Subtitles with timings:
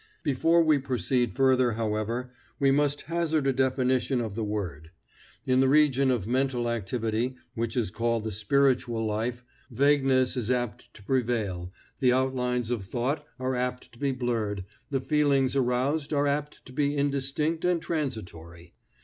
[0.23, 4.89] Before we proceed further, however, we must hazard a definition of the word.
[5.45, 10.91] In the region of mental activity which is called the spiritual life vagueness is apt
[10.95, 16.25] to prevail, the outlines of thought are apt to be blurred, the feelings aroused are
[16.25, 18.73] apt to be indistinct and transitory.